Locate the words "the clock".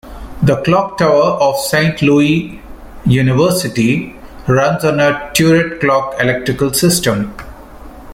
0.41-0.97